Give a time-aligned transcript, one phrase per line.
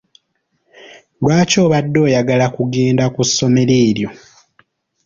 [1.21, 4.09] Lwaki obadde oyagala kugenda ku ssomero eryo?